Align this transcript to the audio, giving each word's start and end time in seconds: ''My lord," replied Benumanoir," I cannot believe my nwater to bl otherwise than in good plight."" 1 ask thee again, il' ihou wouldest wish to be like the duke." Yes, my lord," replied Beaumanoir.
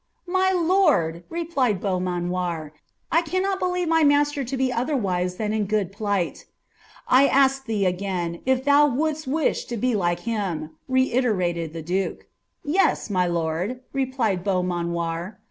''My 0.27 0.51
lord," 0.51 1.25
replied 1.29 1.79
Benumanoir," 1.79 2.71
I 3.11 3.21
cannot 3.21 3.59
believe 3.59 3.87
my 3.87 4.01
nwater 4.03 4.43
to 4.47 4.57
bl 4.57 4.71
otherwise 4.73 5.35
than 5.35 5.53
in 5.53 5.65
good 5.67 5.91
plight."" 5.91 6.47
1 7.07 7.25
ask 7.27 7.67
thee 7.67 7.85
again, 7.85 8.41
il' 8.47 8.57
ihou 8.61 8.95
wouldest 8.95 9.27
wish 9.27 9.65
to 9.65 9.77
be 9.77 9.93
like 9.93 10.23
the 10.25 11.83
duke." 11.85 12.25
Yes, 12.79 13.11
my 13.11 13.27
lord," 13.27 13.81
replied 13.93 14.43
Beaumanoir. 14.43 15.37